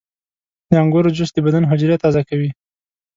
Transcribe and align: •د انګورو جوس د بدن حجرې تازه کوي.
•د 0.69 0.71
انګورو 0.81 1.15
جوس 1.17 1.29
د 1.33 1.37
بدن 1.45 1.63
حجرې 1.71 1.95
تازه 2.03 2.21
کوي. 2.29 2.49